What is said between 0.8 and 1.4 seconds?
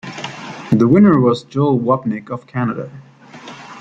winner